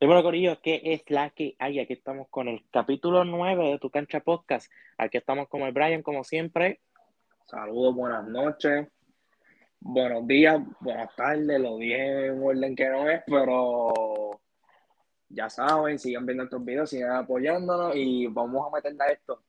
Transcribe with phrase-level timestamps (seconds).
[0.00, 1.78] Dímelo, Corillo, ¿qué es la que hay?
[1.78, 4.72] Aquí estamos con el capítulo 9 de Tu Cancha Podcast.
[4.96, 6.80] Aquí estamos con el Brian, como siempre.
[7.44, 8.88] Saludos, buenas noches,
[9.78, 14.40] buenos días, buenas tardes, lo dije en orden que no es, pero
[15.28, 19.42] ya saben, sigan viendo estos videos, sigan apoyándonos y vamos a meterle a esto.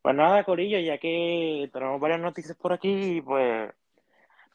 [0.00, 3.70] Pues nada, Corillo, ya que tenemos varias noticias por aquí, pues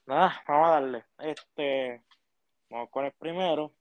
[0.07, 1.03] nada, vamos a darle.
[1.19, 2.01] Este,
[2.71, 3.71] vamos con el primero.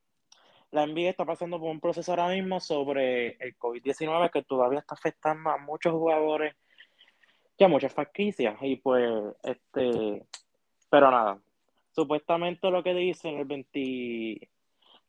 [0.74, 4.96] La NBA está pasando por un proceso ahora mismo sobre el COVID-19 que todavía está
[4.96, 6.56] afectando a muchos jugadores
[7.56, 8.56] y a muchas franquicias.
[8.60, 9.08] Y pues,
[9.44, 10.26] este,
[10.90, 11.38] pero nada,
[11.92, 14.50] supuestamente lo que dicen el 20,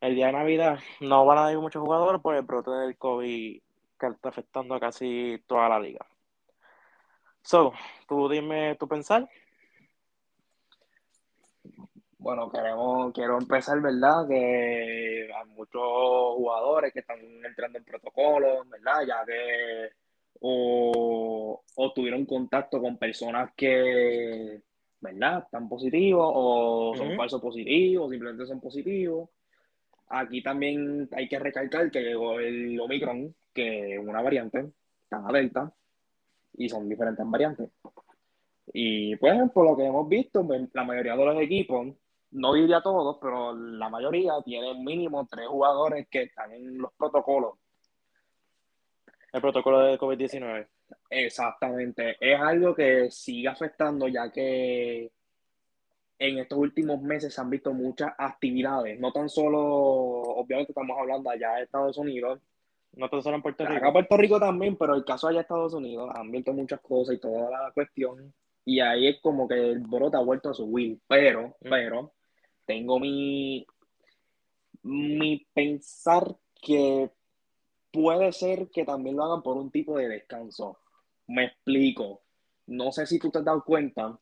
[0.01, 3.59] el día de Navidad, no van a ir muchos jugadores por el brote del COVID
[3.99, 6.05] que está afectando a casi toda la liga.
[7.41, 7.73] So,
[8.07, 9.27] tú dime tu pensar.
[12.25, 14.27] Bueno, queremos, quiero empezar, ¿verdad?
[14.27, 19.05] Que hay muchos jugadores que están entrando en protocolos, ¿verdad?
[19.07, 19.91] Ya que
[20.41, 24.59] o, o tuvieron contacto con personas que,
[25.01, 25.43] ¿verdad?
[25.43, 27.15] Están positivos o son Ujú.
[27.15, 29.29] falsos positivos, simplemente son positivos.
[30.09, 34.71] Aquí también hay que recalcar que llegó el Omicron, que es una variante,
[35.09, 35.71] tan Delta,
[36.57, 37.69] y son diferentes variantes.
[38.73, 41.89] Y pues, por lo que hemos visto, pues, la mayoría de los equipos,
[42.35, 47.53] no diría todos, pero la mayoría tienen mínimo tres jugadores que están en los protocolos.
[49.31, 50.67] El protocolo de COVID-19.
[51.09, 52.15] Exactamente.
[52.19, 55.11] Es algo que sigue afectando ya que
[56.19, 61.29] en estos últimos meses se han visto muchas actividades, no tan solo, obviamente estamos hablando
[61.29, 62.39] allá de Estados Unidos,
[62.93, 63.87] No tan solo en Puerto acá Rico.
[63.87, 67.15] en Puerto Rico también, pero el caso allá de Estados Unidos han visto muchas cosas
[67.15, 70.97] y toda la cuestión, y ahí es como que el brote ha vuelto a subir,
[71.05, 71.69] pero, Mm.
[71.69, 72.13] pero,
[72.65, 73.65] tengo mi,
[74.83, 77.11] mi pensar que
[77.91, 80.77] puede ser que también lo hagan por un tipo de descanso.
[81.27, 82.21] Me explico.
[82.67, 84.19] No sé si tú te has dado cuenta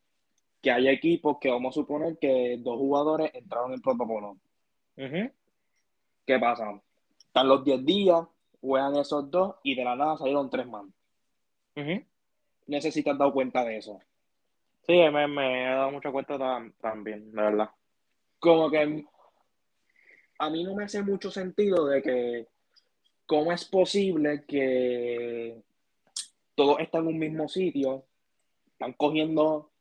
[0.61, 4.37] que hay equipos que vamos a suponer que dos jugadores entraron en protocolo.
[4.97, 5.31] Ujú.
[6.25, 6.81] ¿Qué pasa?
[7.19, 8.25] Están los 10 días,
[8.61, 10.85] juegan esos dos y de la nada salieron tres más.
[11.75, 12.03] Ujú.
[12.67, 13.99] No sé si te has dado cuenta de eso.
[14.85, 17.69] Sí, me, me he dado mucha cuenta tam- también, de verdad.
[18.43, 19.05] Como que
[20.37, 22.47] a mí no me hace mucho sentido de que
[23.25, 25.63] cómo es posible que
[26.53, 28.03] todos están en un mismo sitio,
[28.67, 29.71] están cogiendo,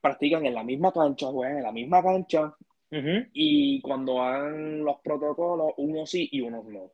[0.00, 2.56] practican en la misma cancha, juegan en la misma cancha
[2.90, 6.90] y cuando hagan los protocolos, unos sí y unos no.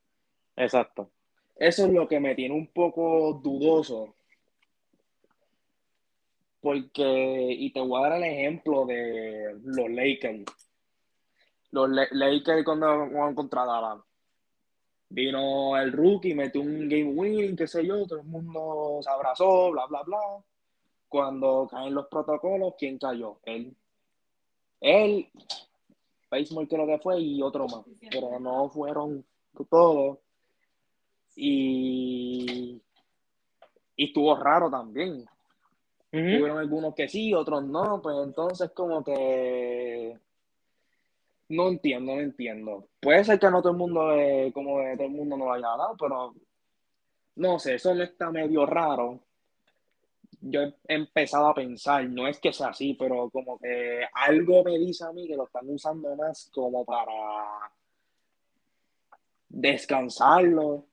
[0.57, 1.13] Exacto.
[1.55, 4.17] Eso es lo que me tiene un poco dudoso.
[6.61, 10.45] Porque, y te voy a dar el ejemplo de los Lakers.
[11.71, 14.01] Los Le- Lakers cuando jugaban contra Dallas.
[15.11, 19.71] Vino el rookie, metió un game winning, qué sé yo, todo el mundo se abrazó,
[19.71, 20.19] bla, bla, bla.
[21.09, 23.39] Cuando caen los protocolos, ¿quién cayó?
[23.45, 23.75] Él.
[24.81, 25.29] Él,
[26.31, 27.85] Baseball creo que fue, y otro más.
[28.11, 29.25] Pero no fueron
[29.71, 30.19] todos.
[31.37, 32.83] Y,
[33.97, 35.25] y estuvo raro también.
[36.11, 40.17] Hubieron algunos que sí, otros no, pues entonces como que
[41.51, 42.89] no entiendo, no entiendo.
[43.01, 45.53] Puede ser que no todo el mundo, eh, como de todo el mundo no lo
[45.53, 46.35] haya dado, pero
[47.37, 49.21] no sé, eso me está medio raro.
[50.41, 54.79] Yo he empezado a pensar, no es que sea así, pero como que algo me
[54.79, 57.13] dice a mí que lo están usando más como para
[59.49, 60.88] descansarlo.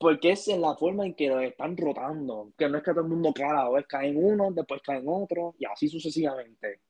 [0.00, 3.02] Porque es en la forma en que lo están rotando, que no es que todo
[3.02, 6.80] el mundo cada vez caen uno, después caen otro, y así sucesivamente.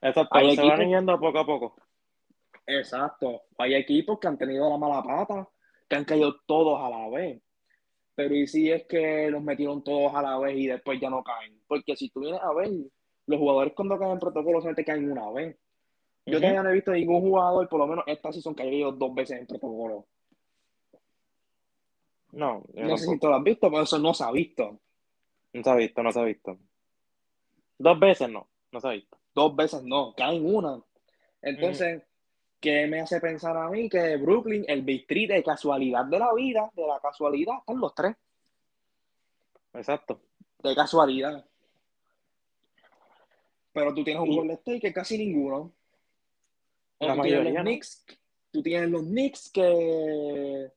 [0.00, 0.38] Exacto.
[0.38, 1.74] Hay Se van yendo poco a poco.
[2.64, 3.42] Exacto.
[3.58, 5.48] Hay equipos que han tenido la mala pata,
[5.88, 7.42] que han caído todos a la vez.
[8.14, 11.24] Pero y si es que los metieron todos a la vez y después ya no
[11.24, 11.60] caen.
[11.66, 12.70] Porque si tú vienes a ver,
[13.26, 15.58] los jugadores cuando caen en protocolo solamente caen una vez.
[16.24, 16.40] Yo Ujú.
[16.40, 19.12] todavía no he visto ningún jugador, por lo menos esta season, que haya ido dos
[19.12, 20.06] veces en protocolo.
[22.32, 24.80] No, yo No sé si tú lo has visto, pero eso no se ha visto.
[25.52, 26.58] No se ha visto, no se ha visto.
[27.78, 29.18] Dos veces no, no se ha visto.
[29.34, 30.80] Dos veces no, caen una.
[31.42, 32.02] Entonces,
[32.60, 33.88] ¿qué me hace pensar a mí?
[33.88, 37.94] Que Brooklyn, el Big Three de casualidad de la vida, de la casualidad, están los
[37.94, 38.16] tres.
[39.72, 40.20] Exacto.
[40.62, 41.44] De casualidad.
[43.72, 45.72] Pero tú tienes un Golden State que casi ninguno.
[46.98, 47.62] O La tú tienes mayoría, los.
[47.62, 48.04] Knicks,
[48.50, 50.72] tú tienes los Knicks que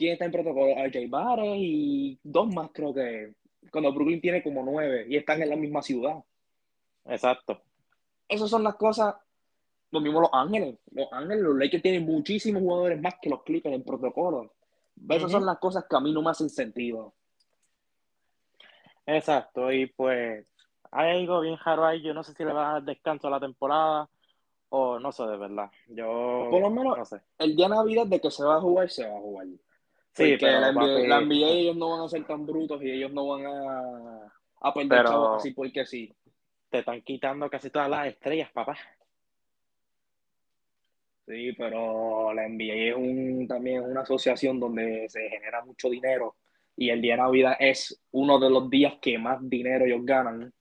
[0.00, 3.34] quién está en protocolo, RJ Barrett y dos más creo que
[3.70, 6.24] cuando Brooklyn tiene como nueve y están en la misma ciudad.
[7.04, 7.60] Exacto.
[8.26, 9.14] Esas son las cosas
[9.90, 10.78] Lo mismo Los Ángeles.
[10.92, 14.54] Los Ángeles, los Lakers tienen muchísimos jugadores más que los Clippers en protocolo.
[15.10, 17.12] Esas son las cosas que a mí no me hacen sentido.
[19.04, 20.46] Exacto, y pues
[20.92, 22.00] hay algo bien raro ahí.
[22.00, 24.08] Yo no sé si le va a dar descanso a la temporada
[24.70, 25.70] o no sé de verdad.
[25.88, 27.20] Yo Por lo menos no sé.
[27.38, 29.46] el día de Navidad de que se va a jugar, se va a jugar.
[30.24, 32.90] Sí, Porque pero la NBA, la NBA ellos no van a ser tan brutos y
[32.90, 36.14] ellos no van a, a perder Pero- chavos así porque sí.
[36.68, 38.76] te están quitando casi todas las estrellas, papá.
[41.26, 46.36] Sí, pero la NBA es un, también una asociación donde se genera mucho dinero
[46.76, 50.52] y el día de Navidad es uno de los días que más dinero ellos ganan,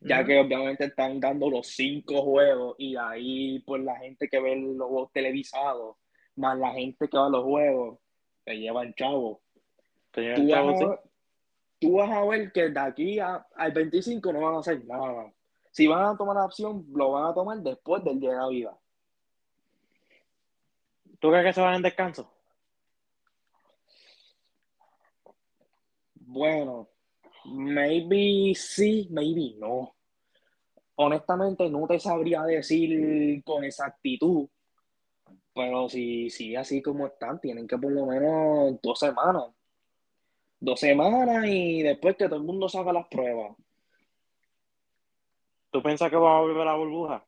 [0.00, 4.54] ya que obviamente están dando los cinco juegos y ahí pues la gente que ve
[4.56, 5.96] los juegos televisados,
[6.36, 7.98] más la gente que va a los juegos,
[8.44, 9.40] se llevan chavo.
[10.12, 11.00] Tú Chavo, vas,
[11.80, 15.32] tú vas a ver que de aquí a- al 25 no van a hacer nada.
[15.70, 18.76] Si van a tomar la opción, lo van a tomar después del día de Navidad.
[21.18, 22.30] ¿Tú crees que se van en descanso?
[26.14, 26.88] Bueno,
[27.44, 29.94] maybe sí, maybe no.
[30.96, 34.48] Honestamente, no te sabría decir con exactitud,
[35.54, 39.44] pero si sigue así como están, tienen que por lo menos dos semanas.
[40.58, 43.56] Dos semanas y después que todo el mundo saca las pruebas.
[45.70, 47.26] ¿Tú piensas que vamos a volver a la burbuja?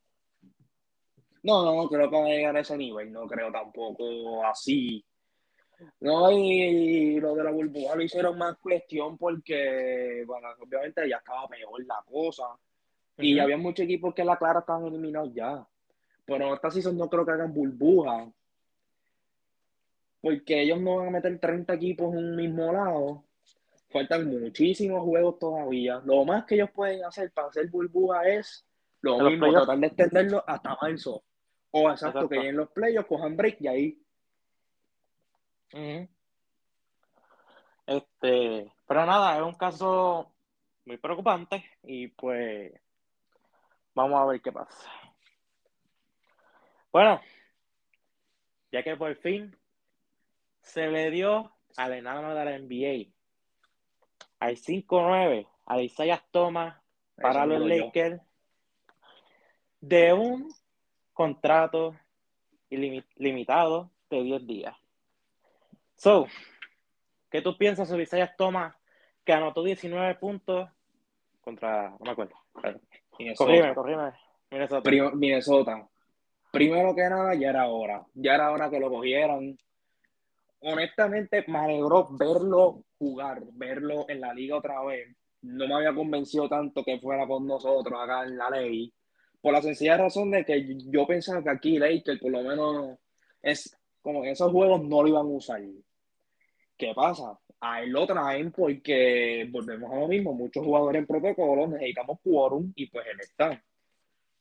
[1.43, 5.05] No, no, creo que va a llegar a ese nivel, no creo tampoco así.
[6.01, 11.47] No, y lo de la burbuja lo hicieron más cuestión porque, bueno, obviamente ya estaba
[11.47, 12.45] peor la cosa.
[13.19, 13.43] Y Ujú.
[13.43, 15.67] había muchos equipos que la clara estaban eliminados ya.
[16.27, 18.31] Pero esta season no creo que hagan burbuja.
[20.21, 23.25] Porque ellos no van a meter 30 equipos en un mismo lado.
[23.91, 26.03] Faltan muchísimos juegos todavía.
[26.05, 28.67] Lo más que ellos pueden hacer para hacer burbuja es
[29.01, 31.23] lo En mismo, tratar de extenderlo hasta marzo.
[31.71, 32.29] O exacto, Exacto.
[32.29, 34.03] que lleguen los playoffs, cojan break y ahí.
[37.87, 40.33] Este, pero nada, es un caso
[40.85, 42.73] muy preocupante y pues
[43.95, 44.91] vamos a ver qué pasa.
[46.97, 47.21] Bueno,
[48.73, 49.55] ya que por fin
[50.63, 53.13] se le dio al enano de la NBA,
[54.41, 56.81] al 5-9, a Isaiah Thomas
[57.21, 57.69] para Eso los.
[57.69, 58.23] Lakers,
[59.83, 60.49] de un
[61.13, 61.95] contrato
[62.71, 64.75] limitado de 10 días.
[65.97, 66.29] So,
[67.31, 68.75] ¿qué tú piensas sobre Isaiah Thomas
[69.23, 70.71] que anotó 19 puntos
[71.43, 72.37] contra, no me acuerdo.
[73.19, 73.45] Minnesota.
[73.45, 74.13] Corrime, corrime.
[74.51, 74.91] Minnesota.
[75.15, 75.89] Minnesota.
[76.57, 78.03] Primero que nada, ya era hora.
[78.15, 79.59] Ya era hora que lo cogieran.
[80.61, 85.15] Honestamente, me alegró verlo jugar, verlo en la liga otra vez.
[85.43, 88.91] No me había convencido tanto que fuera con nosotros acá en la ley.
[89.39, 92.99] Por la sencilla razón de que yo pensaba que aquí Lakers, por lo menos,
[93.43, 95.61] es como que esos juegos no lo iban a usar.
[96.75, 97.39] ¿Qué pasa?
[97.61, 100.33] A él lo traen porque volvemos a lo mismo.
[100.33, 103.63] Muchos jugadores en protocolo necesitamos quórum y pues él está.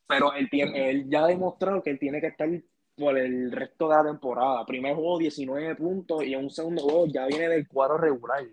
[0.08, 2.50] Pero él, tiene, él ya ha demostrado que él tiene que estar
[2.96, 4.66] por el resto de la temporada.
[4.66, 8.44] Primer juego 19 puntos y en un segundo juego ya viene del cuadro regular.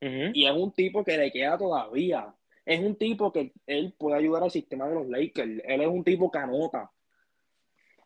[0.00, 2.34] Y es un tipo que le queda todavía.
[2.64, 5.62] Es un tipo que él puede ayudar al sistema de los Lakers.
[5.64, 6.90] Él es un tipo que anota.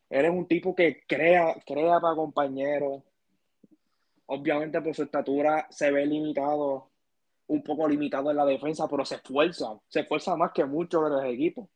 [0.08, 3.02] Él es un tipo que crea, crea para compañeros.
[4.26, 6.90] Obviamente por su estatura se ve limitado,
[7.48, 9.78] un poco limitado en la defensa, pero se esfuerza.
[9.88, 11.68] Se esfuerza más que muchos de los equipos.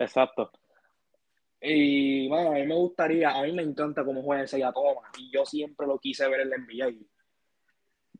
[0.00, 0.50] Exacto.
[1.60, 5.30] Y bueno, a mí me gustaría, a mí me encanta cómo juega ese Thomas y
[5.30, 7.04] yo siempre lo quise ver en la NBA.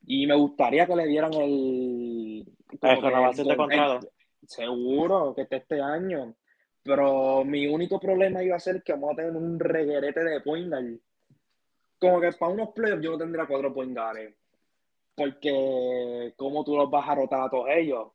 [0.07, 2.45] Y me gustaría que le dieran el...
[2.81, 4.09] renovación de contrato.
[4.47, 6.35] Seguro que esté este año.
[6.83, 10.69] Pero mi único problema iba a ser que vamos a tener un reguerete de point
[10.69, 10.99] guard.
[11.99, 14.35] Como que para unos playoffs yo no tendría cuatro point guards.
[15.15, 18.09] Porque ¿cómo tú los vas a rotar a todos ellos?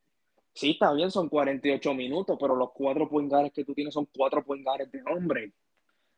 [0.55, 4.07] Sí, está bien, son 48 minutos, pero los cuatro point guards que tú tienes son
[4.15, 5.51] cuatro point guards de nombre.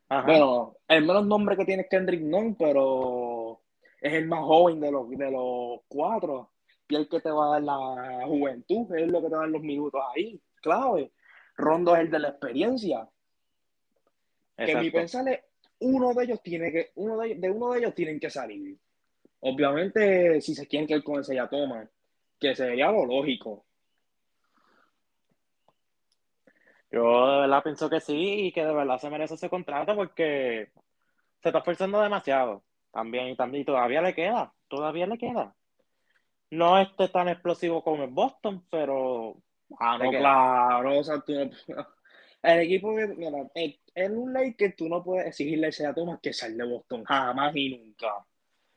[0.09, 0.27] Ajá.
[0.27, 3.63] Bueno, el menos nombre que tiene es Kendrick Nunn, pero
[3.99, 6.51] es el más joven de los, de los cuatro.
[6.87, 9.41] Y el que te va a dar la juventud, es lo que te va a
[9.41, 11.11] dar los minutos ahí, clave.
[11.55, 13.09] Rondo es el de la experiencia.
[14.55, 14.91] Que mi Exacto.
[14.91, 15.39] pensar es,
[15.79, 18.77] uno de ellos tiene que, uno de, de uno de ellos tienen que salir.
[19.39, 21.89] Obviamente, si se quieren que con ese ya toma,
[22.39, 23.65] que sería lo lógico.
[26.91, 30.71] Yo de verdad pienso que sí y que de verdad se merece ese contrato porque
[31.41, 32.63] se está esforzando demasiado.
[32.91, 35.55] También y también y todavía le queda, todavía le queda.
[36.51, 39.35] No esté tan explosivo como en Boston, pero
[39.79, 41.87] Ah, no, claro, o sea, tú no-
[42.43, 46.19] el equipo que, mira, el, en un Lakers tú no puedes exigirle a Isaiah Thomas
[46.21, 48.25] que salga de Boston jamás y nunca.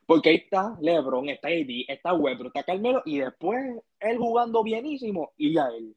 [0.05, 3.63] Porque ahí está LeBron, está AD, está Webber, está Carmelo y después
[3.99, 5.95] él jugando bienísimo y ya él.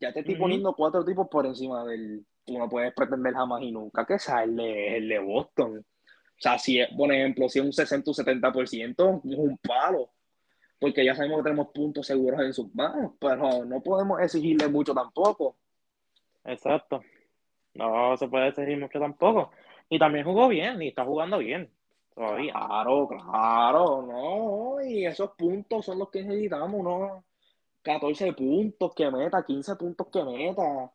[0.00, 2.24] Ya te estoy poniendo cuatro tipos por encima del.
[2.44, 5.78] Tú no puedes pretender jamás y nunca que sea el de, el de Boston.
[5.78, 10.10] O sea, si es, por ejemplo, si es un 60 o 70%, es un palo.
[10.78, 14.94] Porque ya sabemos que tenemos puntos seguros en sus manos, pero no podemos exigirle mucho
[14.94, 15.56] tampoco.
[16.44, 17.02] Exacto.
[17.74, 19.50] No se puede decir mucho tampoco.
[19.88, 21.68] Y también jugó bien, y está jugando bien
[22.18, 22.52] todavía.
[22.52, 24.84] Claro, claro, no.
[24.84, 27.24] Y esos puntos son los que necesitamos, ¿no?
[27.82, 30.92] 14 puntos que meta, 15 puntos que meta.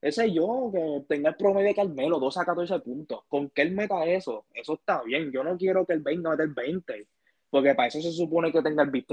[0.00, 3.20] Ese yo, que tenga el promedio de Carmelo, 12 a 14 puntos.
[3.28, 5.32] Con que él meta eso, eso está bien.
[5.32, 7.08] Yo no quiero que él venga a meter 20,
[7.48, 9.06] porque para eso se supone que tenga el Big.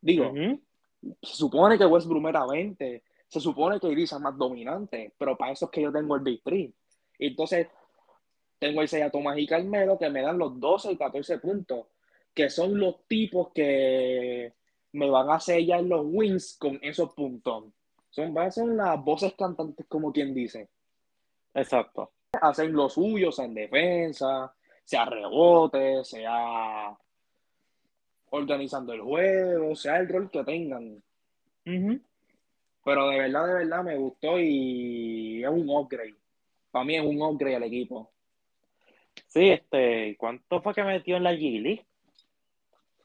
[0.00, 0.60] Digo, Ujú.
[1.22, 5.52] se supone que Westbrook meta 20, se supone que Iris es más dominante, pero para
[5.52, 6.40] eso es que yo tengo el Big.
[7.18, 7.66] Y entonces,
[8.60, 11.86] tengo el Isaiah Thomas y Carmelo que me dan los 12 y 14 puntos,
[12.32, 14.52] que son los tipos que
[14.92, 17.64] me van a sellar los wins con esos puntos.
[18.10, 20.68] Son, van a ser las voces cantantes, como quien dice.
[21.54, 22.12] Exacto.
[22.40, 24.52] Hacen lo suyo, sea en defensa,
[24.84, 26.96] sea rebote, sea
[28.30, 31.02] organizando el juego, sea el rol que tengan.
[31.66, 32.00] Ujú.
[32.84, 36.16] Pero de verdad, de verdad me gustó y es un upgrade.
[36.70, 38.10] Para mí es un upgrade al equipo.
[39.26, 41.84] Sí, este, ¿cuánto fue que metió en la G-League?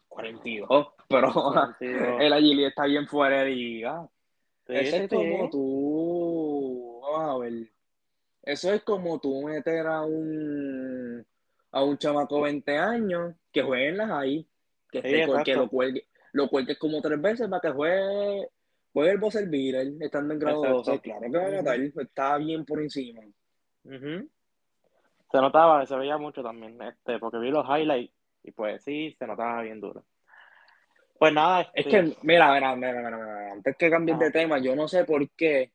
[0.07, 0.94] 42.
[1.07, 4.07] Pero el agility está bien fuera de liga.
[4.67, 5.49] Sí, Eso sí, es como sí.
[5.51, 6.99] tú.
[7.03, 7.53] Vamos a ver.
[8.43, 11.25] Eso es como tú meter a un
[11.71, 14.47] a un chamaco 20 años que juegue en las ahí,
[14.91, 15.55] que, Sí, esté- que exacto.
[15.57, 18.49] lo cuelgue, lo cuelgues como tres veces para que juegue,
[18.93, 20.91] juegue el buzzer beater estando en grado Exacto.
[20.91, 21.01] 12.
[21.01, 23.21] Claro que va a matar, está bien por encima.
[23.83, 29.27] Se notaba, se veía mucho también, este, porque vi los highlights y pues sí, se
[29.27, 30.05] notaba bien duro.
[31.17, 34.59] Pues nada, Es este, que, mira, mira, mira, mira, mira, antes que cambies de tema,
[34.59, 35.71] yo no sé por qué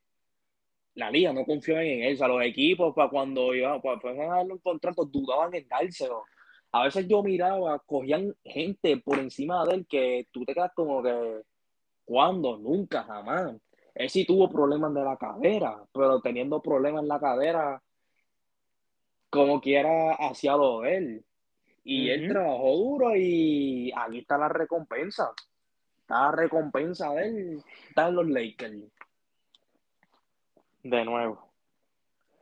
[0.95, 2.15] la liga no confía en él.
[2.15, 6.25] O sea, los equipos, para cuando iban, para darle un contrato, dudaban en dárselo.
[6.73, 11.03] A veces yo miraba, cogían gente por encima de él que tú te quedas como
[11.03, 11.43] que,
[12.05, 12.59] ¿cuándo?
[12.59, 13.57] Nunca, jamás.
[13.95, 17.83] Él sí tuvo problemas de la cadera, pero teniendo problemas en la cadera,
[19.31, 21.25] como quiera, hacía lo de él.
[21.85, 25.33] Y él trabajó duro y aquí está la recompensa.
[26.01, 27.65] Está la recompensa de él.
[27.89, 28.77] Está en los Lakers.
[30.83, 31.51] de nuevo,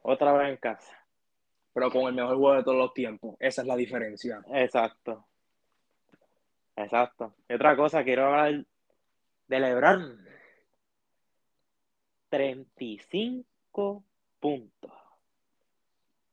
[0.02, 0.92] otra vez en casa.
[1.72, 3.36] Pero con el mejor juego de todos los tiempos.
[3.40, 4.40] Esa es la diferencia.
[4.52, 5.24] Exacto.
[6.76, 7.34] Exacto.
[7.48, 8.64] Y otra cosa, quiero hablar
[9.48, 10.24] de LeBron.
[12.68, 14.04] 35
[14.40, 14.92] puntos.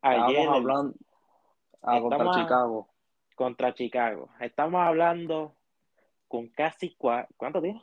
[0.02, 0.94] Ayer Estábamos el- hablando
[1.82, 2.88] ah, contra Estamos a- Chicago.
[3.36, 4.30] Contra Chicago.
[4.39, 5.56] Estamos hablando
[6.27, 7.82] con casi cua- ¿cuánto tiene?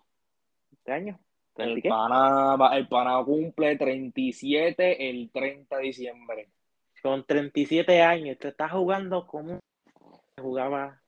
[0.72, 1.18] ¿Este año?
[1.54, 6.48] ¿30 y El pana, el pana cumple 37 el 30 de diciembre.
[7.02, 9.60] Con 37 años, te está jugando como
[10.40, 11.00] jugaba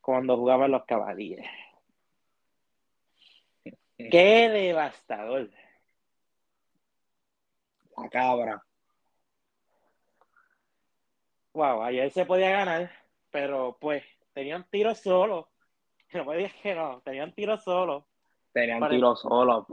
[0.00, 1.46] cuando jugaba los Cavaliers.
[3.96, 5.50] Qué devastador.
[7.96, 8.62] La cabra.
[11.52, 12.90] Wow, ayer se podía ganar,
[13.30, 15.48] pero pues tenían tiro solo.
[16.12, 18.08] No me digas que no, tenían tiro solo,
[18.52, 19.64] Tenían Pare- tiro solo.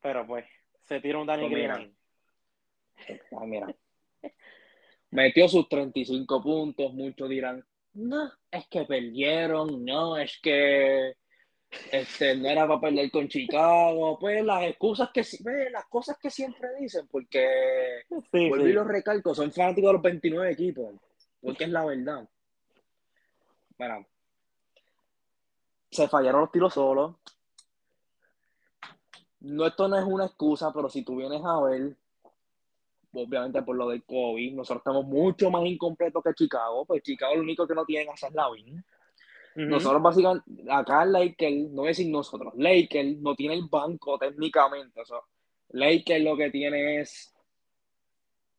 [0.00, 0.46] pero pues
[0.84, 1.52] se tiró un Danny Pues.
[1.52, 1.96] Green.
[3.38, 3.66] Ah, mira.
[5.10, 6.94] Metió sus 35 puntos.
[6.94, 9.84] Muchos dirán, no, es que perdieron.
[9.84, 11.14] No, es que
[11.92, 14.18] este, no era para perder con Chicago.
[14.18, 17.46] Pues las excusas que, pues, las cosas que siempre dicen, porque
[18.32, 18.70] Sí, vuelvo sí.
[18.70, 20.94] y los recalco, son fanáticos de los 29 equipos,
[21.42, 22.26] porque es la verdad.
[23.80, 24.06] Mira,
[25.90, 27.16] se fallaron los tiros solos.
[29.40, 31.96] No, esto no es una excusa, pero si tú vienes a ver,
[33.14, 37.40] obviamente por lo del COVID, nosotros estamos mucho más incompletos que Chicago, pues Chicago lo
[37.40, 38.84] único que no tienen es la win.
[39.56, 39.64] Ujú.
[39.64, 45.00] Nosotros básicamente, acá Lakers, no voy a decir nosotros, Lakers no tiene el banco técnicamente.
[45.00, 45.20] O sea,
[45.70, 47.34] Lakers lo que tiene es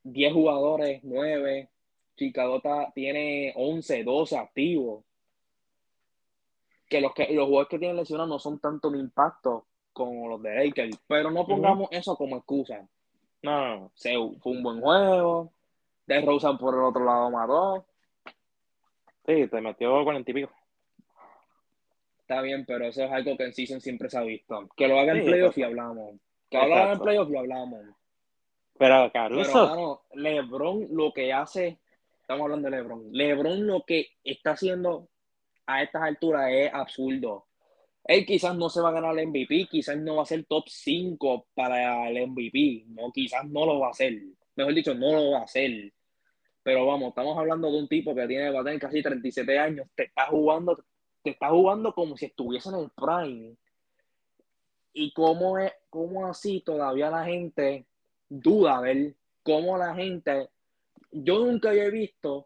[0.01, 1.69] 10 jugadores, 9.
[2.15, 2.59] Chicago
[2.95, 5.03] tiene 11, 12 activos.
[6.91, 10.41] Que los, que los jugadores que tienen lesionados no son tanto un impacto como los
[10.41, 10.99] de Lakers.
[11.07, 12.85] Pero no pongamos eso como excusa.
[13.43, 13.91] No, no, no.
[13.95, 15.53] Se, fue un buen juego.
[16.05, 17.85] De Rosen por el otro lado mató.
[19.25, 20.51] Sí, te metió cuarenta y pico.
[22.19, 24.67] Está bien, pero eso es algo que en season siempre se ha visto.
[24.75, 26.15] Que lo haga en Sí, playoff y hablamos.
[26.49, 27.85] Que lo hagan en playoff y hablamos.
[28.77, 29.69] Pero Caruso.
[29.69, 31.77] Pero, LeBron lo que hace,
[32.19, 33.13] estamos hablando de LeBron.
[33.13, 35.07] LeBron lo que está haciendo
[35.73, 37.47] a estas alturas es absurdo.
[38.03, 40.65] Él quizás no se va a ganar el MVP, quizás no va a ser top
[40.67, 44.21] 5 para el MVP, no, quizás no lo va a hacer.
[44.55, 45.93] Mejor dicho, no lo va a hacer.
[46.63, 49.87] Pero vamos, estamos hablando de un tipo que tiene, va a tener casi 37 años,
[49.95, 50.83] te está jugando,
[51.23, 53.55] te está jugando como si estuviese en el prime.
[54.93, 57.85] Y cómo es, cómo así todavía la gente
[58.27, 60.49] duda de él, cómo la gente,
[61.11, 62.45] yo nunca había visto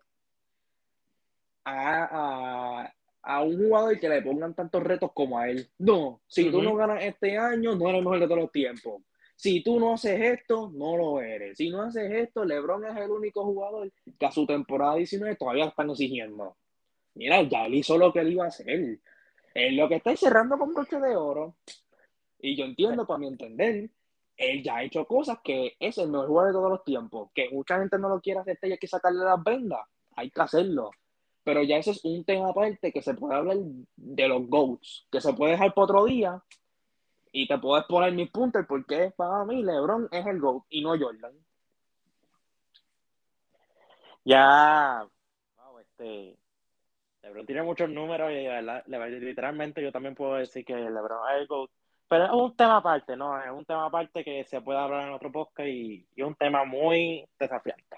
[1.64, 2.94] a, a,
[3.26, 5.68] un jugador que le pongan tantos retos como a él.
[5.80, 9.02] No, si tú no ganas este año, no eres el mejor de todos los tiempos.
[9.36, 11.58] Si tú no haces esto, no lo eres.
[11.58, 15.66] Si no haces esto, LeBron es el único jugador que a su temporada 19 todavía
[15.66, 16.56] están exigiendo.
[17.16, 19.00] Mira, ya él hizo lo que él iba a hacer.
[19.56, 21.58] Él lo que está cerrando con broche de oro.
[22.40, 23.90] Y yo entiendo, para mi entender,
[24.38, 27.30] él ya ha hecho cosas que es el mejor jugador de todos los tiempos.
[27.34, 29.82] Que mucha gente no lo quiere hacer y hay que sacarle las vendas.
[30.16, 30.92] Hay que hacerlo.
[31.46, 33.58] Pero ya ese es un tema aparte que se puede hablar
[33.96, 36.44] de los GOATs, que se puede dejar para otro día
[37.32, 40.98] y te puedes poner mis puntos porque para mí LeBron es el GOAT y no
[40.98, 41.34] Jordan.
[44.24, 45.08] Ya,
[45.82, 46.36] este,
[47.22, 51.70] LeBron tiene muchos números y literalmente yo también puedo decir que LeBron es el GOAT.
[52.08, 53.40] Pero es un tema aparte, ¿no?
[53.40, 56.64] Es un tema aparte que se puede hablar en otro podcast y, y un tema
[56.66, 57.98] muy desafiante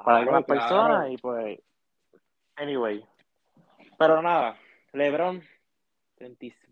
[0.00, 1.58] para algunas personas y pues,
[2.62, 3.04] anyway.
[3.98, 4.58] Pero nada,
[4.92, 5.42] LeBron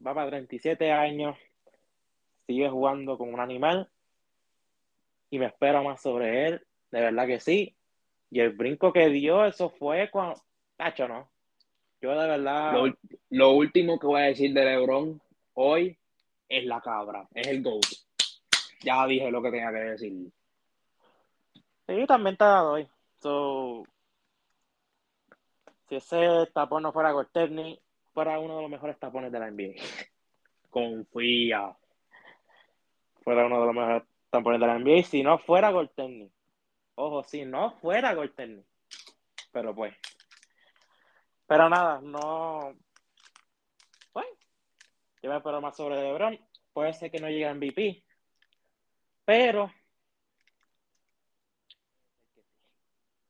[0.07, 1.37] va para 37 años,
[2.47, 3.89] sigue jugando como un animal
[5.31, 7.75] y me espero más sobre él, de verdad que sí.
[8.31, 10.41] Y el brinco que dio, eso fue cuando,
[10.77, 11.29] tacho, ¿no?
[12.01, 12.73] Yo de verdad...
[13.31, 15.21] Lo, último que voy a decir de LeBron
[15.55, 15.99] hoy
[16.49, 17.85] es la cabra, es el GOAT.
[18.83, 20.33] Ya dije lo que tenía que decir.
[21.87, 22.89] Sí, también te dado hoy.
[23.19, 23.85] So,
[25.91, 27.83] si ese tapón no fuera Gorterni,
[28.15, 29.75] fuera uno de los mejores tapones de la NBA.
[30.71, 31.77] Confía
[33.23, 35.03] fuera uno de los mejores tampones de la NBA.
[35.03, 36.31] Si no fuera Golterni.
[36.95, 38.65] Ojo, si no fuera Golterni.
[39.53, 39.95] Pero pues.
[41.47, 42.73] Pero nada, no.
[44.13, 44.27] Pues.
[45.23, 46.39] Yo me espero más sobre LeBron.
[46.73, 48.05] Puede ser que no llegue a MVP.
[49.25, 49.73] Pero.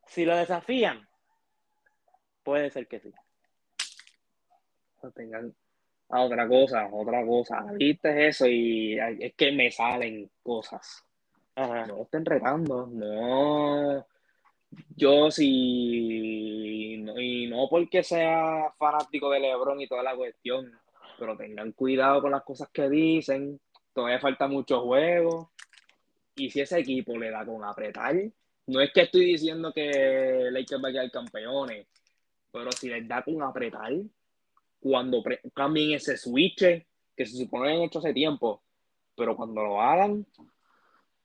[0.07, 1.10] Si lo desafían,
[2.51, 3.13] puede ser que sí.
[5.05, 5.55] No tengan
[6.09, 7.65] a otra cosa, otra cosa.
[7.75, 11.05] Viste eso y es que me salen cosas.
[11.55, 14.05] No estén retando, no.
[14.97, 20.73] Yo sí, y no porque sea fanático de LeBron y toda la cuestión,
[21.21, 23.61] pero tengan cuidado con las cosas que dicen.
[23.93, 25.53] Todavía falta mucho juego.
[26.35, 28.17] Y si ese equipo le da con apretar,
[28.67, 31.87] no es que estoy diciendo que Lakers va a quedar campeones,
[32.53, 33.93] pero si les da con apretar,
[34.81, 35.23] cuando
[35.55, 36.87] cambien ese switch
[37.17, 38.63] que se supone que han hecho hace tiempo,
[39.15, 40.27] pero cuando lo hagan,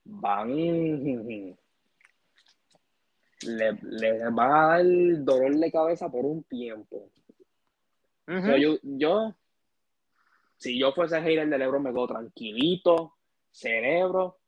[0.04, 1.58] van.
[3.42, 4.86] Le, le van a dar
[5.24, 7.10] dolor de cabeza por un tiempo.
[8.28, 9.36] yo, yo,
[10.58, 13.16] si yo fuese hater del Ebro, me quedo tranquilito,
[13.52, 14.40] cerebro,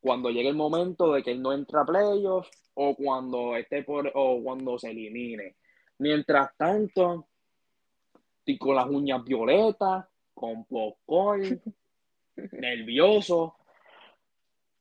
[0.00, 4.10] cuando llegue el momento de que él no entra a playoffs o cuando esté por
[4.14, 5.56] o cuando se elimine.
[6.02, 7.28] Mientras tanto,
[8.40, 11.62] estoy con las uñas violetas, con popcorn,
[12.50, 13.54] nervioso,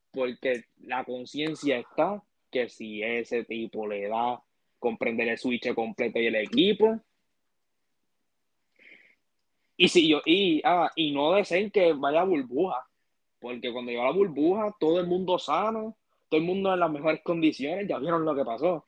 [0.09, 4.41] porque la conciencia está que si ese tipo le da
[4.79, 6.99] comprender el switch completo y el equipo,
[9.77, 12.87] y si yo, y, ah, y no deseen que vaya a burbuja,
[13.39, 15.95] porque cuando llegó la burbuja, todo el mundo sano,
[16.29, 18.87] todo el mundo en las mejores condiciones, ya vieron lo que pasó.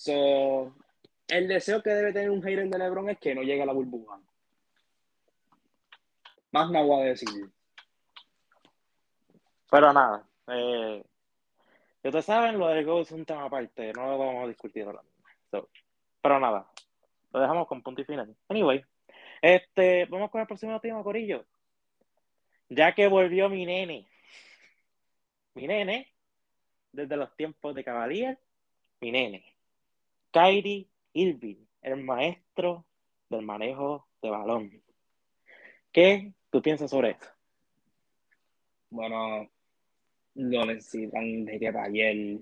[0.00, 0.74] So,
[1.28, 3.74] el deseo que debe tener un hater de LeBron es que no llegue a la
[3.74, 4.18] burbuja.
[6.52, 7.28] Más nada voy decir.
[9.70, 10.26] Pero nada.
[10.46, 11.04] Eh,
[12.02, 13.92] ustedes saben, lo del Go es un tema aparte.
[13.92, 15.02] No lo vamos a discutir ahora
[16.22, 16.66] pero nada.
[17.32, 18.34] Lo dejamos con punto y final.
[18.48, 18.82] Anyway.
[19.42, 21.44] Este, vamos con el próximo tema, Corillo.
[22.70, 24.08] Ya que volvió mi nene.
[25.52, 26.10] Mi nene,
[26.90, 28.38] desde los tiempos de Cavalier,
[29.00, 29.49] mi nene.
[30.30, 32.86] Kyrie Irving, el maestro
[33.28, 34.82] del manejo de balón.
[35.92, 37.26] ¿Qué tú piensas sobre esto?
[38.90, 39.48] Bueno,
[40.34, 42.38] lo necesitan desde ayer.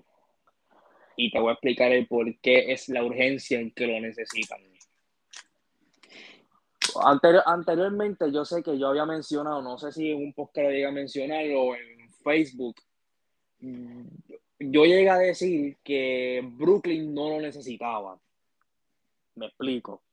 [1.15, 4.59] Y te voy a explicar el por qué es la urgencia en que lo necesitan.
[7.45, 10.85] anteriormente yo sé que yo había mencionado, no sé si en un podcast lo llegué
[10.85, 12.75] a mencionar o en Facebook,
[14.59, 18.19] yo llegué a decir que Brooklyn no lo necesitaba.
[19.35, 20.03] Me explico.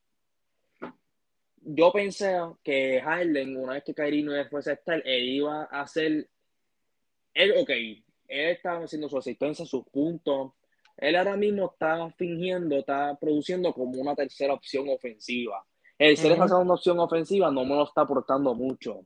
[1.62, 5.80] Yo pensé que Harden, una vez que Kyrie no fuese a estar, él iba a
[5.80, 6.28] hacer.
[7.34, 10.52] Él, ok, él estaba haciendo su asistencia, sus puntos.
[10.96, 15.64] Él ahora mismo está fingiendo, está produciendo como una tercera opción ofensiva.
[15.98, 19.04] El ser esa segunda opción ofensiva no me lo está aportando mucho.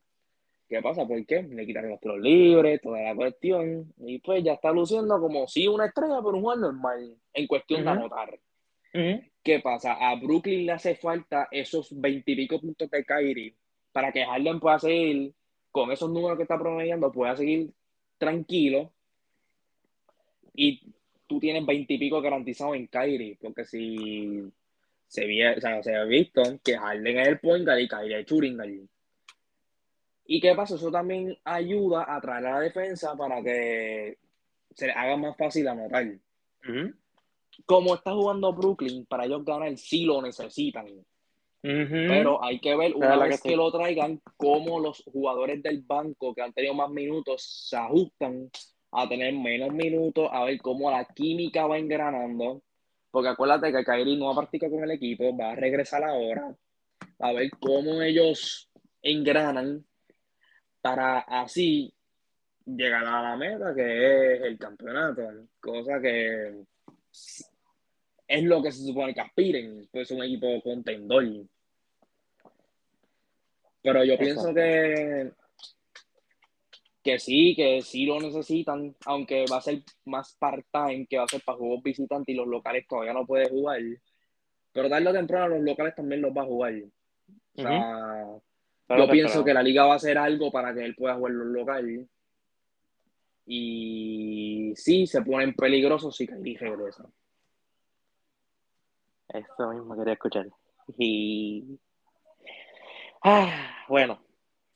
[0.71, 1.05] ¿Qué pasa?
[1.05, 1.43] ¿Por qué?
[1.43, 3.93] Le quitaron los tiros libres, toda la cuestión.
[3.99, 7.83] Y pues ya está luciendo como si una estrella, pero un jugador normal en cuestión
[7.83, 8.39] de anotar.
[8.93, 9.95] ¿Qué pasa?
[9.95, 13.57] A Brooklyn le hace falta esos veintipico puntos de Kyrie
[13.91, 15.35] para que Harden pueda seguir
[15.73, 17.71] con esos números que está promediando, pueda seguir
[18.17, 18.93] tranquilo.
[20.55, 20.81] Y
[21.27, 24.41] tú tienes veintipico garantizados en Kyrie, porque si
[25.09, 25.25] se,
[25.57, 28.57] o sea, se ha visto que Harden es el point guard y Kyrie es shooting
[30.33, 30.77] ¿Y qué pasa?
[30.77, 34.17] Eso también ayuda a traer a la defensa para que
[34.71, 36.07] se le haga más fácil anotar
[37.67, 40.87] como está jugando Brooklyn, para ellos ganar sí lo necesitan.
[41.63, 46.43] Pero hay que ver, una vez que, lo traigan, cómo los jugadores del banco que
[46.43, 48.51] han tenido más minutos se ajustan
[48.93, 52.63] a tener menos minutos, a ver cómo la química va engranando.
[53.11, 56.55] Porque acuérdate que Kyrie no va a practicar con el equipo, va a regresar ahora,
[57.19, 58.71] a ver cómo ellos
[59.03, 59.85] engranan
[60.81, 61.93] para así
[62.65, 65.23] llegar a la meta que es el campeonato.
[65.61, 66.65] Cosa que
[68.29, 71.25] es lo que se supone que aspiren, pues un equipo contendor.
[73.83, 75.33] Pero yo pienso que,
[77.03, 81.29] que sí, que sí lo necesitan, aunque va a ser más part-time, que va a
[81.29, 83.81] ser para juegos visitantes y los locales todavía no puede jugar.
[84.73, 86.75] Pero tarde o temprano los locales también los va a jugar.
[87.55, 88.27] O sea,
[88.97, 91.47] yo pienso que la liga va a hacer algo para que él pueda jugar los
[91.47, 92.07] locales.
[93.47, 97.05] Y sí, se ponen peligrosos si Kyrie regresa.
[99.29, 100.47] Eso mismo quería escuchar.
[100.99, 101.79] Y.
[103.23, 104.21] Ah, bueno,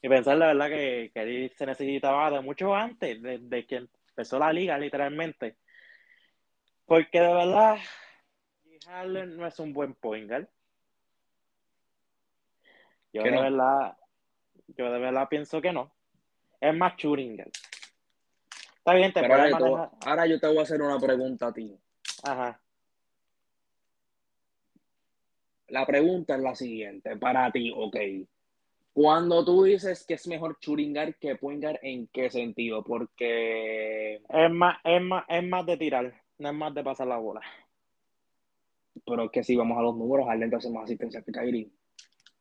[0.02, 4.52] y pensar la verdad que, que se necesitaba de mucho antes, de, que empezó la
[4.52, 5.56] liga, literalmente.
[6.84, 7.78] Porque de verdad,
[8.86, 10.30] Harden no es un buen point
[13.12, 13.96] Yo de verdad,
[14.68, 15.92] yo de verdad pienso que no.
[16.60, 17.50] Es más Churingal.
[18.78, 21.74] Está bien, te Pero ahora yo te voy a hacer una pregunta a ti.
[22.22, 22.60] Ajá.
[25.68, 27.96] La pregunta es la siguiente, para ti, ok.
[28.92, 32.84] Cuando tú dices que es mejor churingar que poingar, ¿en qué sentido?
[32.84, 34.22] Porque...
[34.28, 37.40] Es más, es más, es más de tirar, no es más de pasar la bola.
[39.04, 41.70] Pero es que si vamos a los números, Arlen hace más asistencia que Kyrie.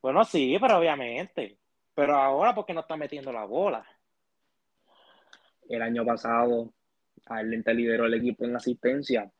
[0.01, 1.57] Bueno, sí, pero obviamente.
[1.95, 3.85] Pero ahora, porque no está metiendo la bola?
[5.69, 6.73] El año pasado,
[7.25, 9.31] Arlen te lideró el equipo en asistencia.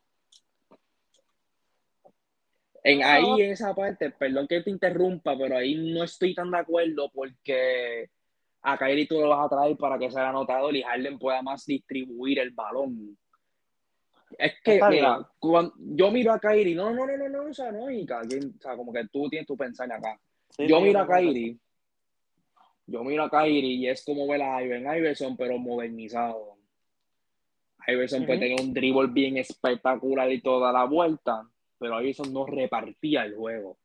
[2.83, 6.57] En ahí, en esa parte, perdón que te interrumpa, pero ahí no estoy tan de
[6.57, 8.09] acuerdo porque
[8.61, 11.65] a Kyrie tú lo vas a traer para que sea anotado y Harden pueda más
[11.65, 13.17] distribuir el balón.
[14.37, 17.71] Es que, mira, cuando yo miro a Kyrie, no, no, no, no, no, o sea,
[17.71, 20.19] no, y o sea, como que tú tienes tu pensar acá.
[20.57, 21.57] yo miro a Kyrie,
[22.85, 26.57] yo miro a Kyrie y es como ver a Ivan Iverson, pero modernizado.
[27.87, 33.25] Iverson puede tener un dribble bien espectacular y toda la vuelta, pero eso no repartía
[33.25, 33.77] el juego.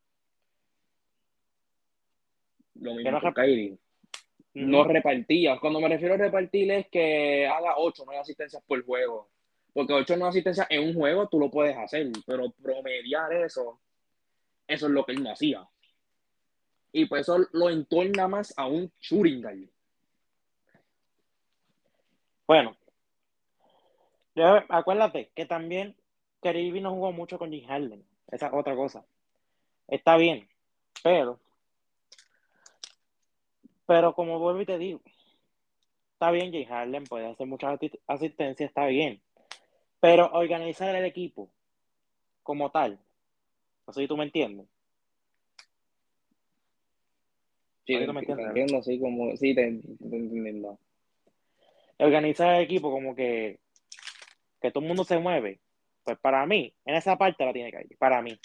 [2.75, 3.77] Lo mismo con Kyrie.
[4.53, 5.59] No repartía.
[5.59, 9.29] Cuando me refiero a repartir es que haga 8 no asistencias por juego.
[9.73, 13.79] Porque 8 no asistencias en un juego tú lo puedes hacer, pero promediar eso,
[14.67, 15.67] eso es lo que él no hacía.
[16.91, 19.69] Y pues eso lo entorna más a un shooting
[22.47, 22.75] Bueno,
[24.69, 25.95] acuérdate que también
[26.41, 28.03] Kyrie no jugó mucho con Jim Harden.
[28.31, 29.05] Esa es otra cosa.
[29.87, 30.47] Está bien,
[31.03, 31.39] pero,
[33.85, 35.01] pero como vuelvo y te digo,
[36.13, 39.21] está bien, Jim Harden puede hacer muchas asistencias, está bien,
[39.99, 41.49] pero organizar el equipo
[42.43, 42.99] como tal,
[43.87, 44.67] no sé si tú me entiendes.
[47.93, 50.79] Sí, te, me entiendo, así como, sí, te, entiendo.
[51.97, 53.59] Organizar el equipo como que,
[54.61, 55.59] que todo el mundo se mueve
[56.09, 58.39] pues para mí, en esa parte la tiene que ir, para mí.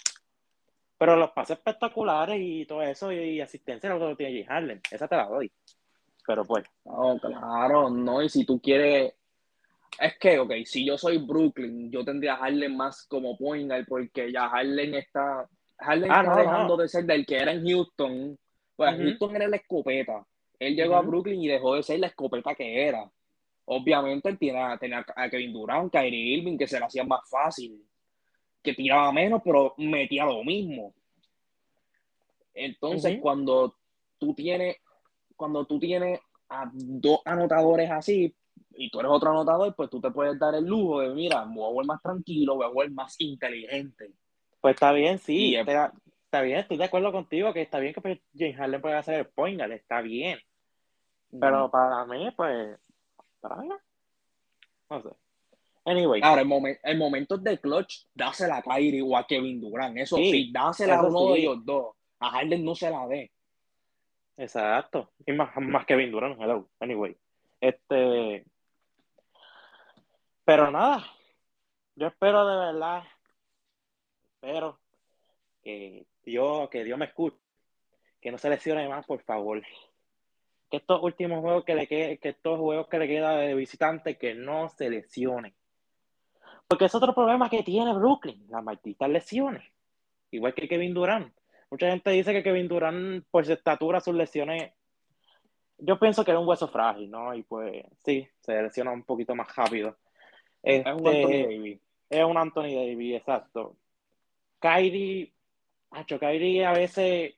[0.99, 4.81] Pero los pases espectaculares y todo eso y asistencia lo tiene Jay Harden.
[4.91, 5.51] Esa te la doy.
[6.27, 6.63] Pero pues.
[6.85, 8.21] No, claro, no.
[8.21, 9.13] Y si tú quieres.
[9.99, 14.31] Es que, ok, si yo soy Brooklyn, yo tendría a Harden más como point porque
[14.31, 15.49] ya Harden está.
[15.79, 18.37] Harden ah, está dejando de ser del que era en Houston.
[18.75, 20.25] Pues Houston era la escopeta.
[20.59, 23.09] Él llegó a Brooklyn y dejó de ser la escopeta que era.
[23.65, 27.83] obviamente él tiene, tenía a Kevin Durant, Kyrie Irving, que se le hacía más fácil,
[28.61, 30.93] que tiraba menos, pero metía lo mismo.
[32.53, 33.75] Entonces, cuando
[34.17, 34.77] tú tienes,
[35.35, 38.33] cuando tú tienes a dos anotadores así,
[38.77, 41.63] y tú eres otro anotador, pues tú te puedes dar el lujo de, mira, voy
[41.63, 44.13] a jugar más tranquilo, voy a jugar más inteligente.
[44.61, 45.55] Pues está bien, sí,
[46.35, 49.19] está, bien, estoy de acuerdo contigo que está bien que pues, James Harden pueda hacer
[49.19, 50.37] el point está bien.
[51.39, 52.77] Pero para mí, pues,
[53.39, 53.69] para mí,
[54.89, 55.09] no sé.
[55.85, 56.21] Anyway.
[56.23, 59.97] Ahora, en, momentos de clutch, dásela a Kyrie o a Kevin Durant.
[59.97, 61.95] Eso sí, dásela a uno de ellos dos.
[62.19, 63.31] A Harden no se la dé.
[64.37, 65.11] Exacto.
[65.25, 66.67] Y más, más Kevin Durant, hello.
[66.79, 67.15] Anyway.
[67.61, 68.45] Este.
[70.43, 71.05] Pero nada.
[71.95, 73.03] Yo espero de verdad.
[74.41, 74.79] Espero
[75.63, 77.37] que Dios, que Dios me escuche.
[78.21, 79.61] Que no se lesione más, por favor
[80.69, 84.33] que estos últimos juegos que le que estos juegos que le queda de visitante que
[84.33, 85.53] no se lesione.
[86.67, 89.63] Porque es otro problema que tiene Brooklyn, las malditas lesiones.
[90.31, 91.33] Igual que Kevin Durant.
[91.69, 94.71] Mucha gente dice que Kevin Durant, por su estatura, sus lesiones.
[95.77, 97.33] Yo pienso que es un hueso frágil, ¿no?
[97.35, 99.97] Y pues sí, se lesiona un poquito más rápido.
[100.63, 101.81] es un Anthony este, Davis.
[102.09, 103.75] Es un Anthony Davis, exacto.
[104.59, 105.33] Kyrie,
[105.95, 107.35] Hacho, Kyrie a veces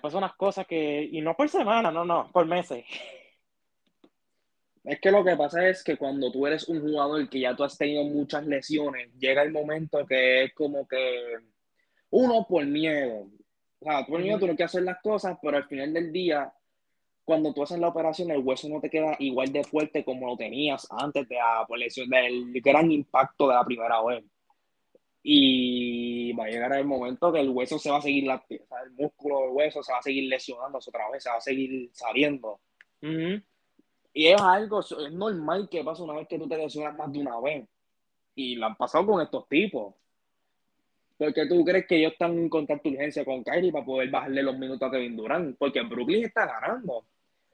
[0.00, 2.86] pasa unas cosas que, y no por semana, no, no, por meses.
[4.82, 7.64] Es que lo que pasa es que cuando tú eres un jugador que ya tú
[7.64, 11.36] has tenido muchas lesiones, llega el momento que es como que
[12.08, 13.28] uno por miedo.
[13.80, 16.50] O sea, por miedo tú no quieres hacer las cosas, pero al final del día,
[17.24, 20.36] cuando tú haces la operación, el hueso no te queda igual de fuerte como lo
[20.38, 24.24] tenías antes de la lesión, del gran impacto de la primera vez
[25.22, 28.90] y va a llegar el momento que el hueso se va a seguir, la, el
[28.92, 32.60] músculo del hueso se va a seguir lesionándose otra vez, se va a seguir saliendo.
[34.12, 37.20] Y es algo, es normal que pase una vez que tú te lesionas más de
[37.20, 37.68] una vez.
[38.34, 39.94] Y lo han pasado con estos tipos.
[41.18, 44.58] Porque tú crees que ellos están en contacto urgencia con Kyrie para poder bajarle los
[44.58, 45.58] minutos a Kevin Durant?
[45.58, 47.04] Porque Brooklyn está ganando.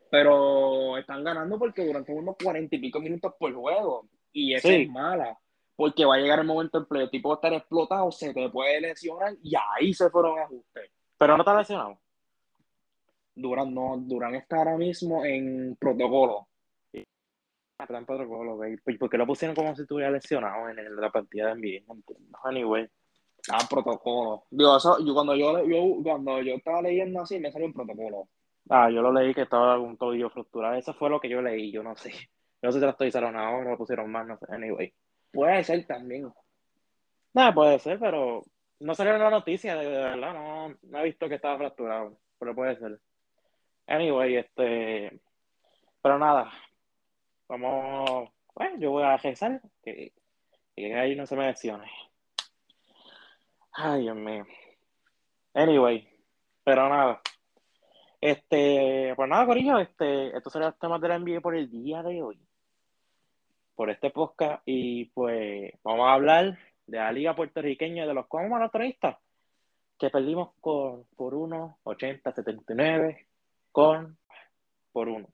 [0.08, 4.08] Pero están ganando porque durante unos cuarenta y pico minutos por juego.
[4.32, 5.36] Y eso es mala
[5.76, 8.48] porque va a llegar el momento en el tipo va a estar explotado, se te
[8.48, 10.90] puede lesionar y ahí se fueron ajustes.
[11.18, 11.98] Pero no está lesionado.
[13.34, 16.48] Durán no, Durán está ahora mismo en protocolo.
[17.78, 18.58] Está en protocolo,
[18.98, 21.94] ¿Por qué lo pusieron como si estuviera lesionado en la partida de NBA?
[21.94, 22.88] No, anyway.
[23.36, 24.44] Está en protocolo.
[24.50, 28.28] Digo, eso, yo, cuando, yo, yo, cuando yo estaba leyendo así, me salió un protocolo.
[28.70, 30.74] Ah, yo lo leí que estaba un tobillo fracturado.
[30.74, 32.12] Eso fue lo que yo leí, yo no sé.
[32.62, 34.46] No sé si lo o no lo pusieron más, no sé.
[34.48, 34.92] Anyway.
[35.32, 36.32] Puede ser también.
[37.34, 38.42] No, puede ser, pero
[38.80, 42.76] no salió una noticia, de, verdad, no, no, he visto que estaba fracturado, pero puede
[42.76, 43.00] ser.
[43.86, 45.20] Anyway, este,
[46.02, 46.50] pero nada,
[47.48, 50.12] vamos, bueno, yo voy a rezar, que,
[50.74, 51.90] que ahí no se me lesione.
[53.72, 54.46] Ay, Dios mío.
[55.52, 56.08] Anyway,
[56.64, 57.20] pero nada.
[58.20, 62.02] Este, pues nada, Corillo, este, estos serán los temas de la NBA por el día
[62.02, 62.45] de hoy
[63.76, 68.48] por este podcast y pues vamos a hablar de la liga puertorriqueña de los como
[68.48, 69.18] maratonistas
[69.98, 73.26] que perdimos con, por 1, 80, 79
[73.70, 74.18] con
[74.92, 75.28] por uno.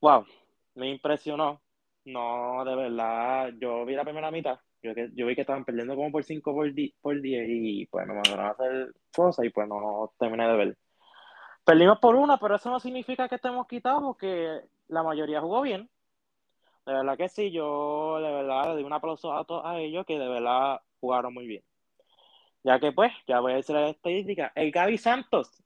[0.00, 0.26] Wow,
[0.74, 1.60] me impresionó.
[2.04, 4.58] No, de verdad, yo vi la primera mitad.
[4.82, 6.54] Yo, yo vi que estaban perdiendo como por 5
[7.00, 10.78] por, 10 y pues me mandaron a hacer cosas y pues no terminé de ver.
[11.64, 14.62] Perdimos por una, pero eso no significa que estemos quitados porque
[14.92, 15.88] la mayoría jugó bien.
[16.84, 20.04] De verdad que sí, yo de verdad le doy un aplauso a todos a ellos
[20.04, 21.62] que de verdad jugaron muy bien.
[22.62, 24.52] Ya que pues, ya voy a decir la estadística.
[24.54, 25.62] El Gaby Santos,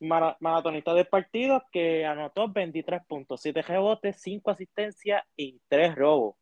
[0.00, 6.36] maratonista del partido, que anotó 23 puntos, 7 rebotes, 5 asistencias y 3 robos.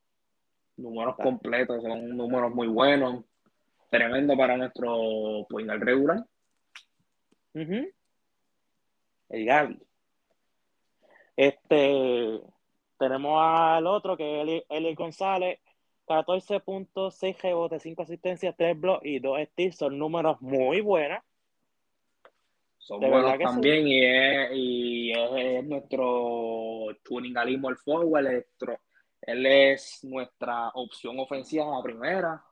[0.77, 3.25] Números completos, son números muy buenos.
[3.91, 6.25] Tremendo para nuestro final regular.
[9.29, 9.81] El Gaby.
[11.37, 12.41] Este,
[12.99, 15.61] tenemos al otro que es Eli, González,
[16.07, 19.77] 14 puntos, 6 rebotes, 5 asistencias, 3 blocks y 2 steals.
[19.77, 21.23] Son números muy buenos.
[22.79, 28.45] Son buenos también y, es, y es, nuestro tuning el forward.
[29.23, 32.45] Él es nuestra opción ofensiva en la primera.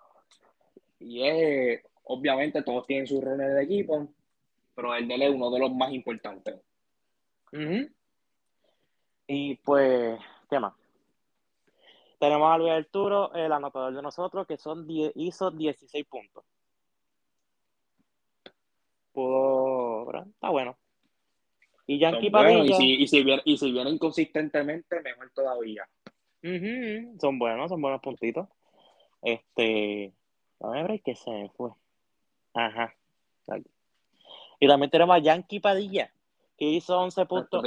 [0.98, 4.08] Y es, obviamente todos tienen sus roles de equipo,
[4.74, 6.56] pero él es uno de los más importantes.
[9.26, 10.18] Y pues,
[10.50, 10.74] ¿qué más?
[12.18, 16.44] Tenemos a Luis Arturo, el anotador de nosotros, que son hizo 16 puntos.
[19.12, 20.10] Pudo.
[20.24, 20.76] Está bueno.
[21.86, 22.64] Y Yankee Padilla.
[22.64, 25.86] y, si, y, si vienen, y si vienen consistentemente, mejor todavía.
[26.42, 28.48] Ujú, Son buenos, son buenos puntitos.
[29.22, 30.12] Este,
[30.60, 31.70] a ver que se me fue.
[32.54, 32.94] Ajá.
[34.60, 36.10] Y también tenemos a Yankee Padilla,
[36.56, 37.62] que hizo 11 puntos,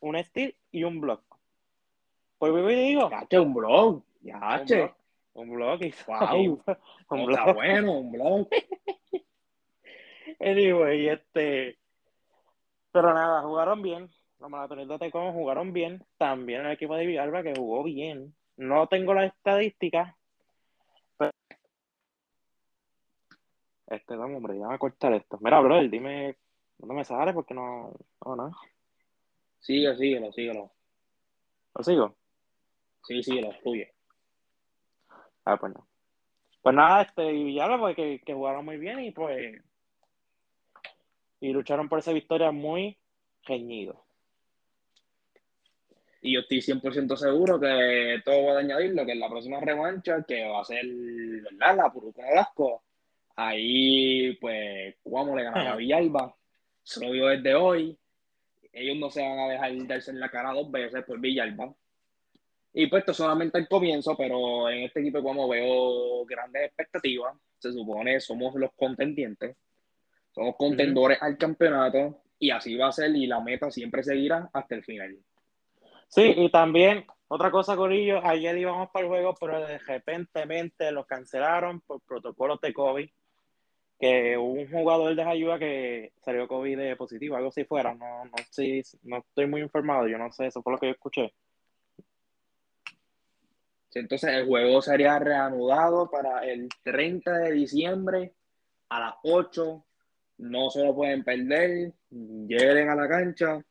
[0.00, 1.22] un steal y un block.
[2.38, 3.94] Pues vuelvo y digo, Yache, un blog.
[3.96, 4.76] un Yache.
[4.76, 4.96] block,
[5.34, 5.80] un block.
[6.06, 6.62] Wow.
[7.10, 7.38] un block.
[7.38, 8.48] está bueno, un blog.
[10.40, 11.78] Anyway, este.
[12.92, 14.10] Pero nada, jugaron bien.
[14.38, 16.02] Los maratones de Tecón jugaron bien.
[16.16, 18.34] También el equipo de Villalba que jugó bien.
[18.56, 20.14] No tengo las estadísticas.
[21.18, 21.32] Pero...
[23.88, 25.38] Este, vamos, hombre, ya voy a cortar esto.
[25.42, 26.36] Mira, brother, dime
[26.78, 27.92] dónde me sale porque no.
[28.24, 28.50] No, no.
[29.60, 30.72] Sigue, síguelo, síguelo.
[31.74, 32.16] ¿Lo sigo?
[33.06, 33.92] Sí, síguelo, fluye.
[35.44, 35.86] Ah, pues no.
[36.62, 39.62] Pues nada, este, y Villalba, pues que, que jugaron muy bien y pues.
[41.40, 42.98] Y lucharon por esa victoria muy
[43.44, 44.04] reñido.
[46.22, 50.22] Y yo estoy 100% seguro que todo va a añadirlo, que en la próxima revancha,
[50.28, 51.76] que va a ser, ¿verdad?
[51.76, 52.84] La Puruca de Velasco.
[53.36, 56.36] Ahí, pues, Cuamo le ganará a Villalba.
[56.82, 57.98] Se lo digo desde hoy.
[58.72, 61.74] Ellos no se van a dejar darse en la cara dos veces por Villalba.
[62.72, 67.36] Y pues esto solamente el comienzo, pero en este equipo como veo grandes expectativas.
[67.58, 69.56] Se supone somos los contendientes.
[70.32, 72.22] Somos contendores al campeonato.
[72.38, 75.18] Y así va a ser y la meta siempre seguirá hasta el final.
[76.08, 81.04] Sí, y también, otra cosa, Corillo, ayer íbamos para el juego, pero de repentemente lo
[81.06, 83.08] cancelaron por protocolos de COVID,
[84.00, 88.32] que un jugador de ayuda que salió COVID de positivo, algo así fuera, no, no,
[88.50, 91.34] sí, no estoy muy informado, yo no sé, eso fue lo que yo escuché.
[93.92, 98.34] Entonces el juego sería reanudado para el 30 de diciembre
[98.88, 99.84] a las 8.
[100.38, 101.92] No se lo pueden perder.
[102.10, 103.62] Lleguen a la cancha.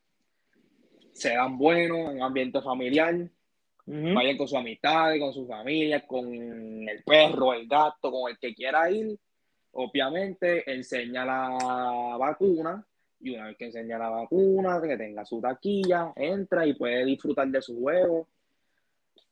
[1.12, 3.30] Sean buenos en ambiente familiar.
[3.86, 8.54] Vayan con sus amistades, con su familia, con el perro, el gato, con el que
[8.54, 9.18] quiera ir.
[9.72, 12.84] Obviamente, enseña la vacuna.
[13.20, 17.48] Y una vez que enseña la vacuna, que tenga su taquilla, entra y puede disfrutar
[17.48, 18.28] de su juego.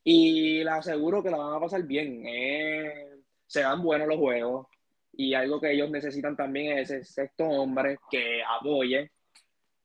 [0.04, 2.22] Y le aseguro que la van a pasar bien.
[2.26, 4.66] Eh, se dan buenos los juegos.
[5.12, 9.10] Y algo que ellos necesitan también es ese sexto hombre que apoye.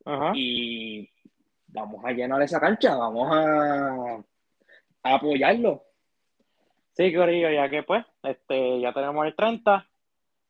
[0.05, 0.33] Ajá.
[0.35, 1.09] Y
[1.67, 2.95] vamos a llenar esa cancha.
[2.95, 4.23] Vamos a,
[5.03, 5.83] a apoyarlo.
[6.93, 9.89] Sí, Corillo, ya que pues, este, ya tenemos el 30,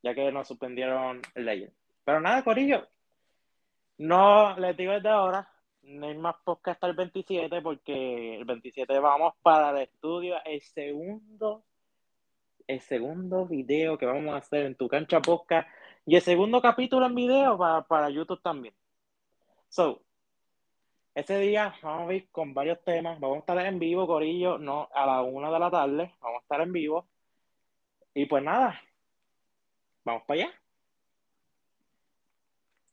[0.03, 1.73] ya que nos suspendieron el ayer.
[2.03, 2.87] Pero nada, Corillo,
[3.97, 5.49] no les digo desde ahora,
[5.83, 10.61] no hay más podcast hasta el 27, porque el 27 vamos para el estudio, el
[10.61, 11.63] segundo,
[12.67, 15.67] el segundo video que vamos a hacer en tu cancha podcast,
[16.05, 18.73] y el segundo capítulo en video para, para YouTube también.
[19.69, 20.03] So,
[21.15, 23.19] ese día vamos a ir con varios temas.
[23.19, 26.13] Vamos a estar en vivo, Corillo, no a la una de la tarde.
[26.21, 27.07] Vamos a estar en vivo.
[28.13, 28.79] Y pues nada,
[30.03, 30.53] vamos para allá.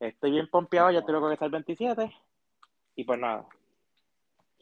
[0.00, 2.10] Estoy bien pompeado, ya tengo que estar el 27.
[2.96, 3.46] Y pues nada.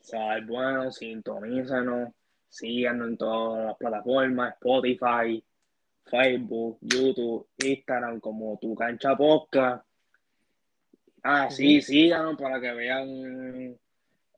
[0.00, 2.10] Sal bueno, sintonízanos,
[2.48, 5.44] síganos en todas las plataformas, Spotify,
[6.04, 9.86] Facebook, YouTube, Instagram, como tu cancha podcast.
[11.22, 13.78] Ah, sí, síganos para que vean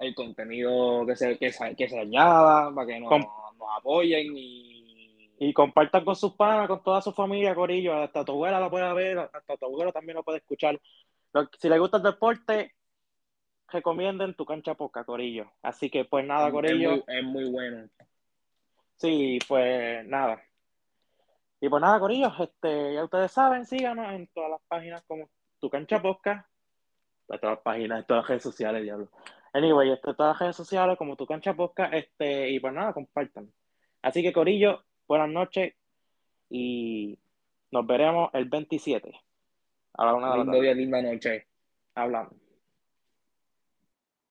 [0.01, 4.79] el contenido que se, que se, que se añada, para que nos, nos apoyen y,
[5.42, 7.94] Y compartan con sus panas, con toda su familia, Corillo.
[7.94, 10.79] Hasta tu abuela lo puede ver, hasta tu abuelo también lo puede escuchar.
[11.59, 12.74] Si les gusta el deporte,
[13.68, 15.50] recomienden tu cancha poca, Corillo.
[15.62, 16.90] Así que pues nada, es, Corillo.
[16.90, 17.88] muy, es muy bueno.
[18.96, 20.42] Sí, pues nada.
[21.59, 25.70] Y pues nada, Corillo, este, ya ustedes saben, síganos en todas las páginas como Tu
[25.70, 26.46] Cancha Podcast,
[27.29, 29.11] en todas las páginas, en todas las redes sociales, diablo.
[29.55, 33.50] Anyway, este, todas las redes sociales como Tu Cancha Podcast, este, y pues nada, compartan.
[34.03, 35.75] Así que, Corillo, buenas noches
[36.51, 37.18] y
[37.73, 39.12] nos veremos el 27
[39.94, 40.62] a la una de la Lindo tarde.
[40.62, 41.49] día, linda noche.
[41.96, 42.35] Hablamos.